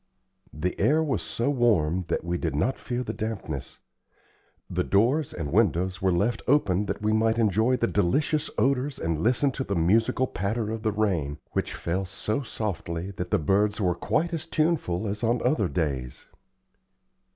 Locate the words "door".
4.83-5.23